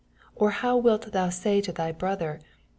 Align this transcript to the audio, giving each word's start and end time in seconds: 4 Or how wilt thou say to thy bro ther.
4 0.35 0.47
Or 0.47 0.49
how 0.49 0.77
wilt 0.77 1.11
thou 1.11 1.29
say 1.29 1.61
to 1.61 1.71
thy 1.71 1.91
bro 1.91 2.15
ther. 2.15 2.39